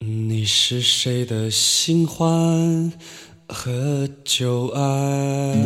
[0.00, 2.92] 你是谁的新欢
[3.48, 5.56] 和旧爱？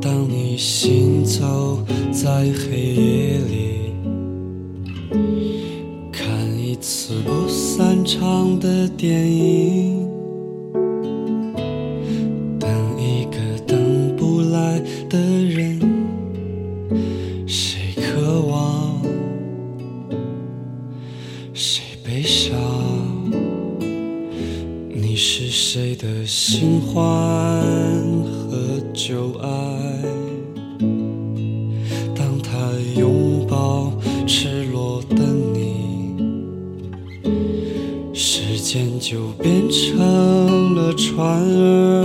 [0.00, 3.92] 当你行走在黑夜里，
[6.10, 6.26] 看
[6.58, 9.91] 一次不散场的电影，
[26.44, 27.00] 新欢
[28.26, 28.58] 和
[28.92, 29.46] 旧爱？
[32.16, 32.50] 当他
[32.98, 33.92] 拥抱
[34.26, 35.22] 赤裸的
[35.54, 36.16] 你，
[38.12, 42.01] 时间就变成了船儿，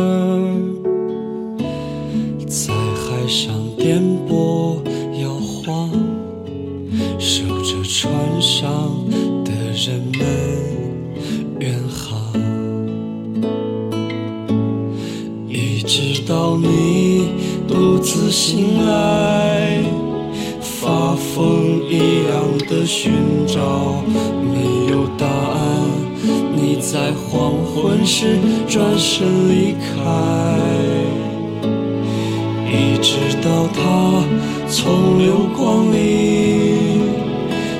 [35.55, 37.01] 光里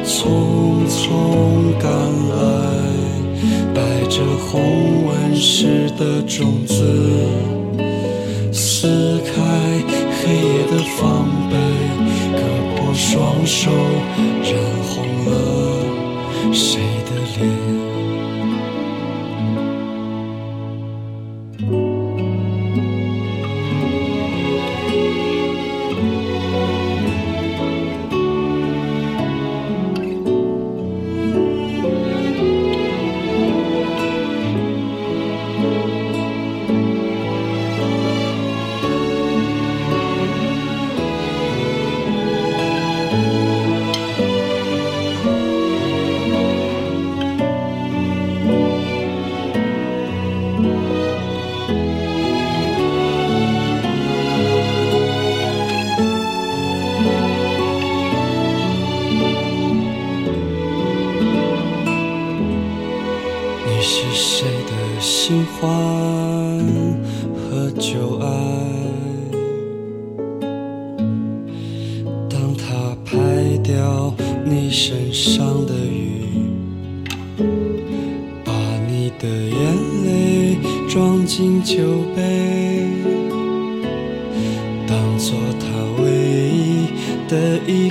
[0.06, 1.00] 匆匆
[1.80, 1.90] 赶
[2.30, 2.36] 来，
[3.74, 6.76] 带着红纹石的种子。
[8.52, 9.32] 撕开
[10.22, 11.54] 黑夜的防备，
[12.34, 12.40] 割
[12.76, 13.70] 破双手，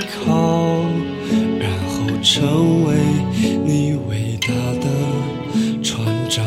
[0.07, 0.85] 靠，
[1.59, 2.89] 然后成为
[3.65, 4.47] 你伟大
[4.79, 4.85] 的
[5.83, 6.43] 船长。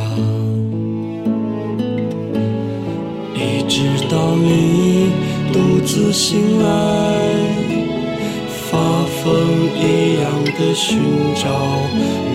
[3.35, 5.11] 一直到你
[5.53, 6.67] 独自醒来，
[8.49, 8.79] 发
[9.23, 9.25] 疯
[9.77, 10.25] 一样
[10.59, 10.99] 的寻
[11.35, 11.49] 找，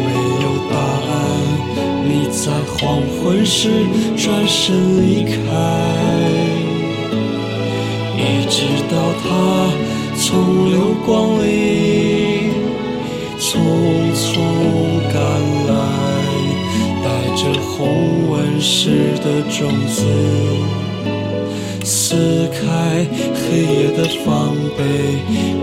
[0.06, 0.08] 没
[0.44, 1.14] 有答案。
[2.08, 3.70] 你在黄昏时
[4.16, 5.32] 转身离开，
[8.18, 8.56] 一直
[8.90, 9.26] 到他
[10.28, 12.50] 从流光里
[13.38, 13.48] 匆
[14.16, 14.26] 匆
[15.14, 15.22] 赶
[15.68, 15.72] 来，
[17.04, 20.04] 带着红纹石的种子。
[21.84, 23.06] 撕开
[23.36, 24.82] 黑夜的防备，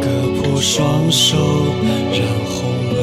[0.01, 0.07] 割
[0.41, 1.37] 破双手，
[2.13, 2.55] 染红
[2.95, 3.01] 了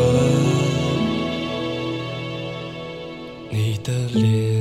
[3.50, 4.59] 你的脸。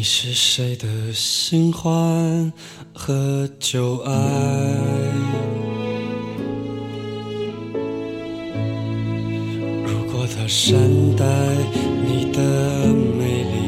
[0.00, 2.50] 你是谁的新欢
[2.94, 4.12] 和旧爱？
[9.84, 10.80] 如果他善
[11.16, 11.26] 待
[12.06, 12.40] 你的
[13.18, 13.58] 美丽。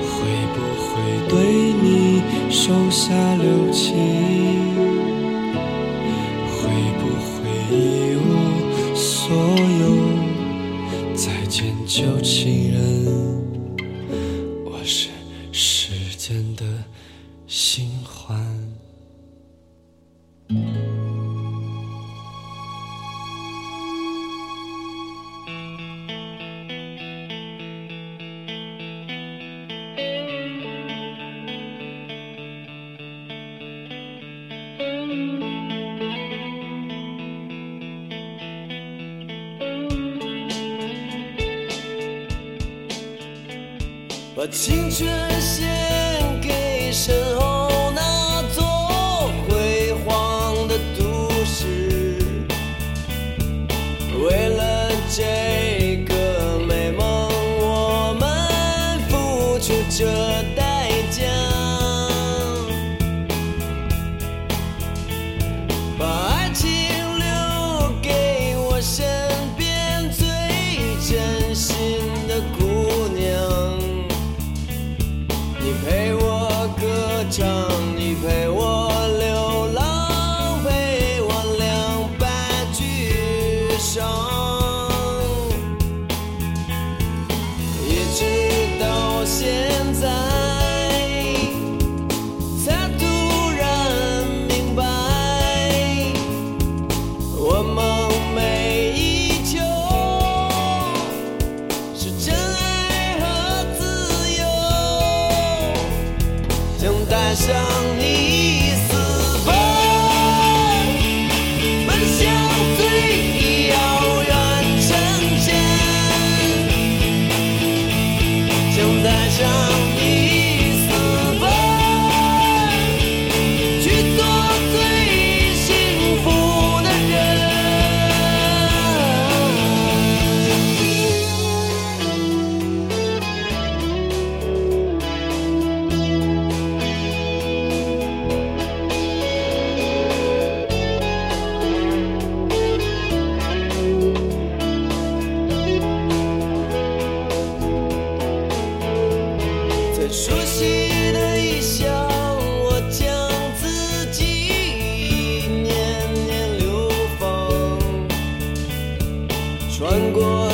[0.00, 0.14] 会
[0.54, 0.88] 不会
[1.28, 1.36] 对
[1.82, 4.15] 你手下留情？
[44.50, 45.08] 青春
[45.40, 45.85] 写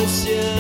[0.05, 0.52] 我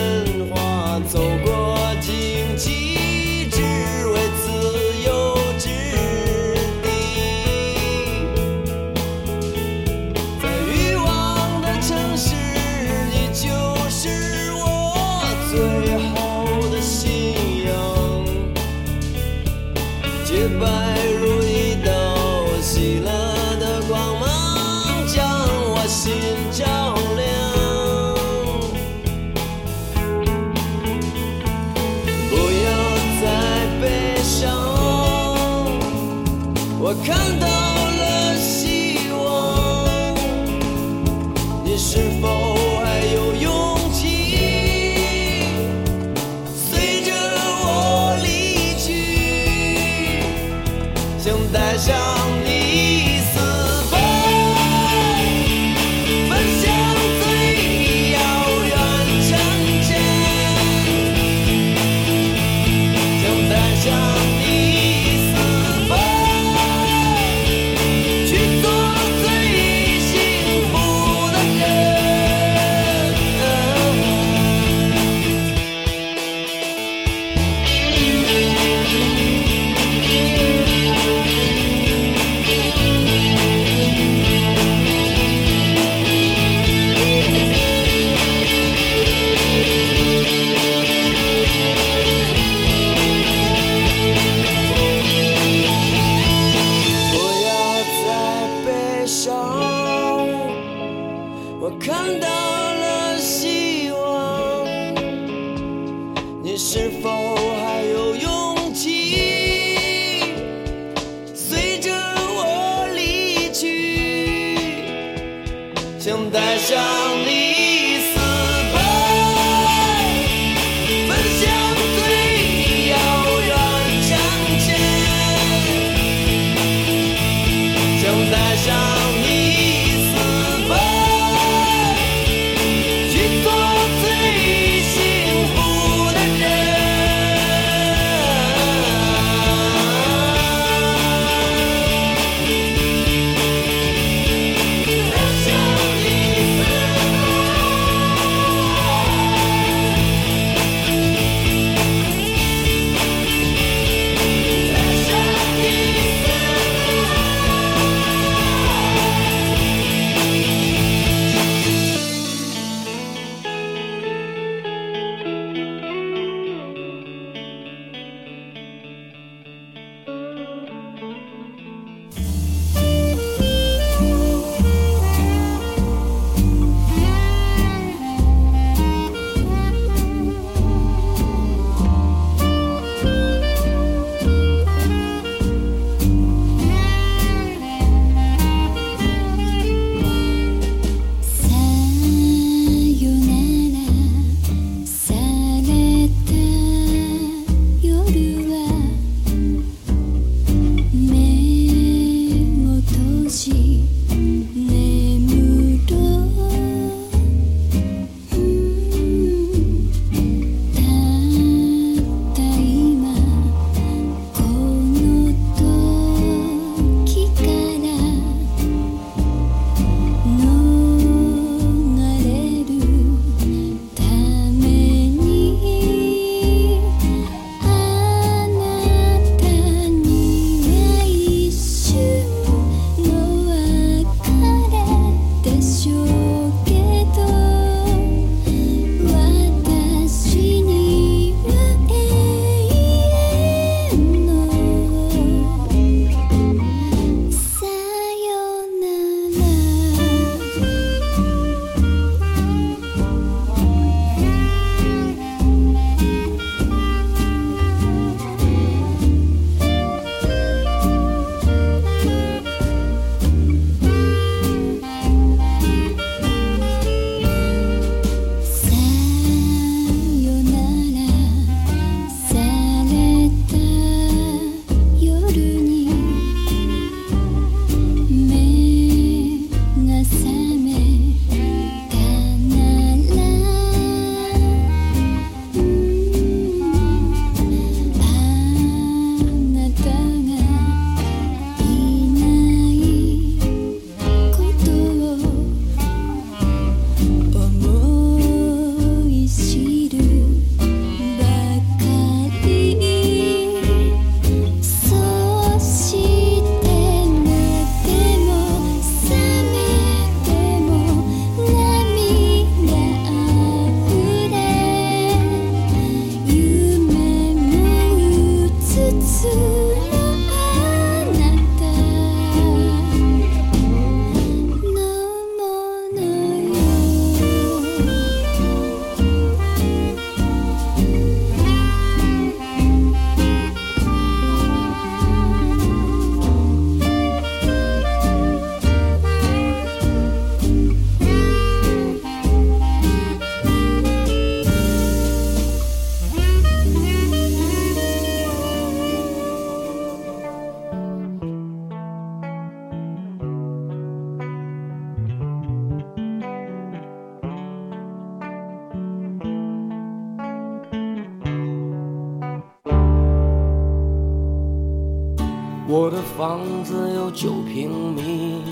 [365.74, 368.42] 我的房子有九平米，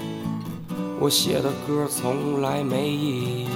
[0.98, 3.48] 我写的歌从来没意义，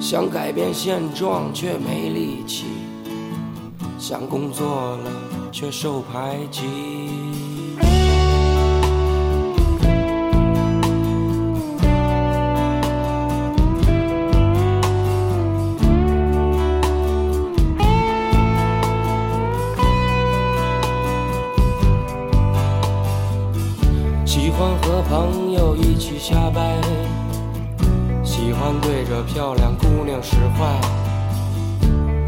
[0.00, 2.64] 想改变现状却没力气，
[3.98, 5.10] 想工作了
[5.52, 7.21] 却受排挤。
[26.22, 26.80] 瞎掰，
[28.22, 30.80] 喜欢对着漂亮姑娘使坏，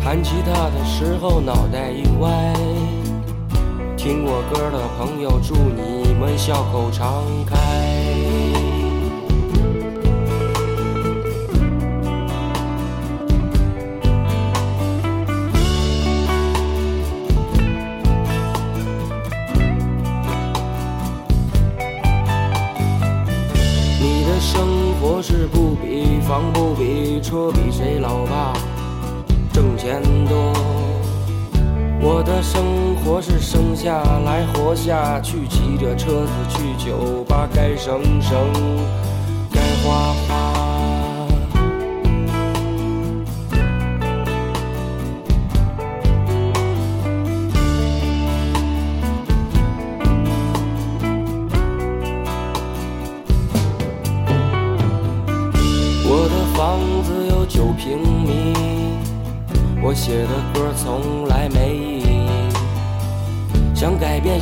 [0.03, 2.53] 弹吉他的时候脑袋一歪，
[3.97, 8.24] 听过歌的朋友祝你们笑口常开。
[25.27, 28.53] 是不比房不比车比谁老爸
[29.55, 30.53] 挣钱多，
[31.99, 38.37] 我的生活是生下来活下去，骑着车子去酒吧，该省省，
[39.51, 40.13] 该花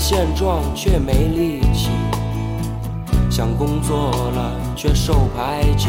[0.05, 1.89] 现状却没力气，
[3.31, 5.89] 想工作了却受排挤。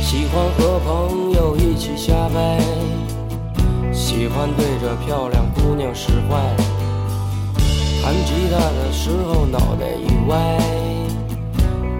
[0.00, 2.67] 喜欢和朋友一起瞎掰。
[4.18, 6.42] 喜欢对着漂亮姑娘使坏，
[8.02, 10.58] 弹吉他的时候脑袋一歪，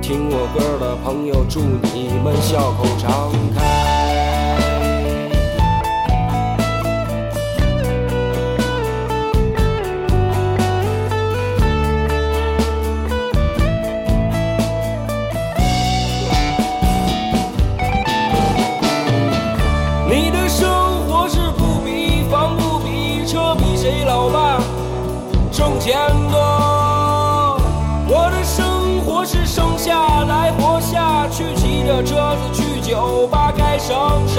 [0.03, 1.61] 听我歌的朋友祝
[1.95, 3.98] 你们笑口常开。
[25.89, 25.97] 天
[26.29, 26.39] 空
[28.11, 33.97] 我的生活是生下来活下去骑着车子去酒吧该省
[34.29, 34.37] 省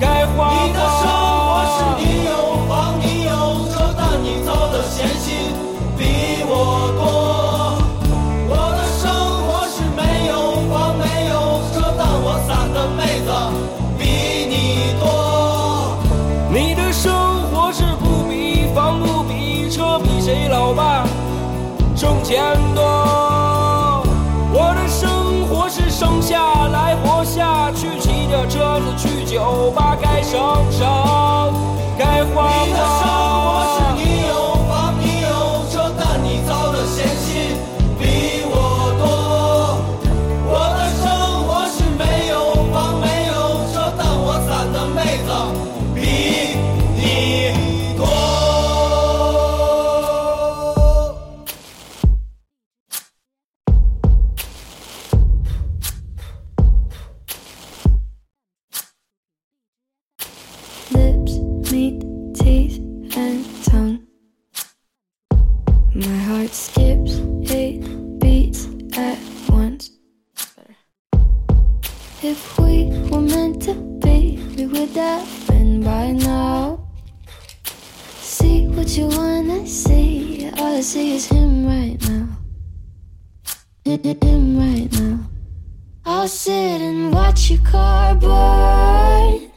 [0.00, 1.03] 该花花。
[20.74, 21.04] 老爸
[21.94, 22.42] 挣钱
[22.74, 22.82] 多。
[24.52, 30.40] 我的生活是生下来活下去，骑着车子去酒吧，该省
[30.72, 30.84] 省，
[31.96, 33.23] 该花花。
[84.44, 85.18] room right now.
[86.04, 89.50] I'll sit and watch your car burn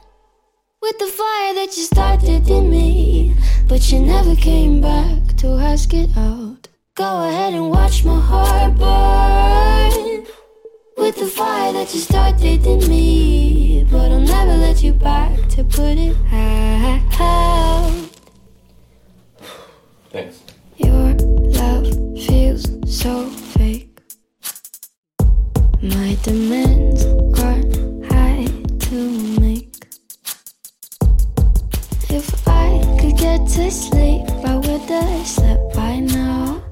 [0.81, 3.35] with the fire that you started in me.
[3.67, 6.67] But you never came back to ask it out.
[6.95, 10.25] Go ahead and watch my heart burn
[10.97, 13.85] with the fire that you started in me.
[13.91, 17.01] But I'll never let you back to put it out.
[20.11, 20.41] Thanks.
[20.77, 21.13] Your
[21.59, 21.87] love
[22.25, 23.46] feels so.
[25.79, 27.05] My demands
[27.37, 27.61] are
[28.09, 28.47] high
[28.89, 29.75] to make.
[32.09, 36.63] If I could get to sleep, I would have slept by now.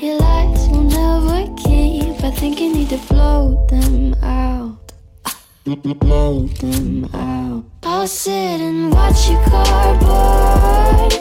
[0.00, 2.24] Your lies will never keep.
[2.24, 4.92] I think you need to blow them out.
[5.64, 7.64] Blow them out.
[7.82, 11.12] I'll sit and watch your cardboard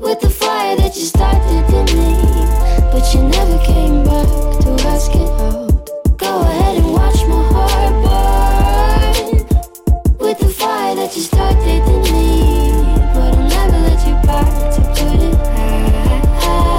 [0.00, 4.28] with the fire that you started to me but you never came back
[4.62, 6.16] to ask it out.
[6.16, 9.38] Go ahead and watch my heart burn
[10.18, 12.70] with the fire that you started in me,
[13.12, 15.34] but I'll never let you back to put it
[16.46, 16.74] out.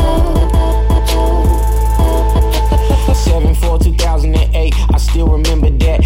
[3.14, 6.00] 7 4 2008, I still remember that.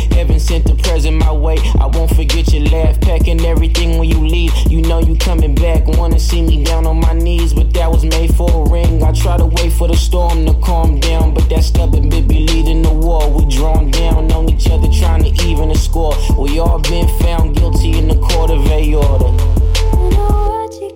[0.49, 1.57] Sent the present my way.
[1.79, 2.99] I won't forget your laugh.
[3.01, 4.51] Packing everything when you leave.
[4.67, 5.85] You know you coming back.
[5.85, 9.03] Wanna see me down on my knees, but that was made for a ring.
[9.03, 12.47] I try to wait for the storm to calm down, but that stubborn bit be
[12.47, 13.29] leading the war.
[13.29, 16.15] We drawn down on each other, trying to even the score.
[16.35, 19.31] We all been found guilty in the court of a order.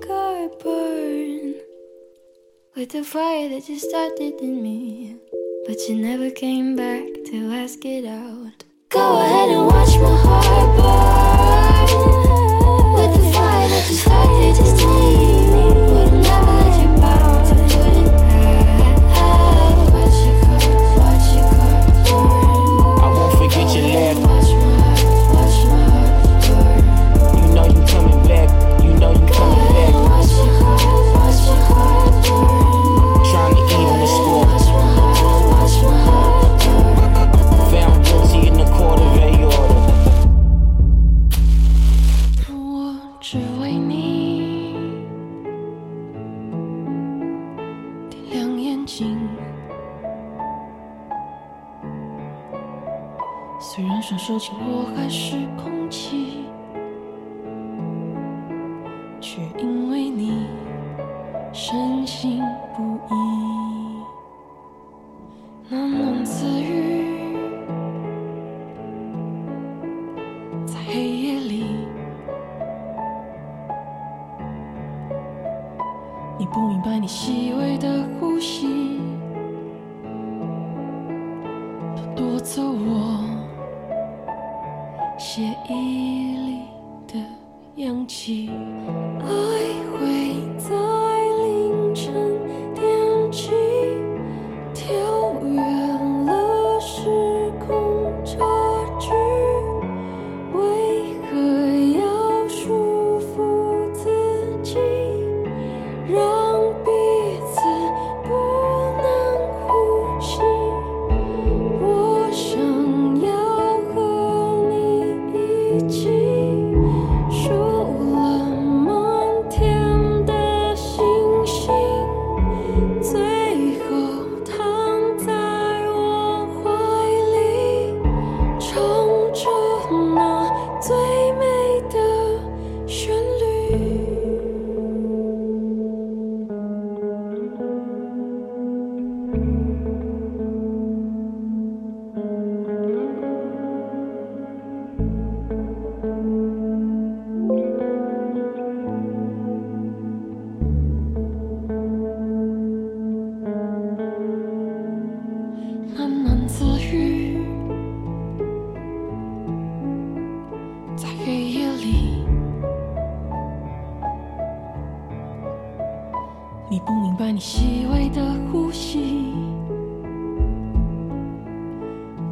[0.10, 1.54] I'll burn
[2.76, 5.16] with the fire that you started in me,
[5.68, 8.63] but you never came back to ask it out.
[8.94, 11.88] Go ahead and watch my heart burn.
[12.94, 15.43] With the fire that started
[82.16, 83.20] 夺走我
[85.18, 86.62] 血液里
[87.08, 87.20] 的
[87.78, 88.52] 氧气。
[89.20, 89.26] 爱
[89.98, 90.93] 会走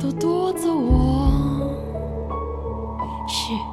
[0.02, 1.32] 都夺走我。
[3.28, 3.71] 是。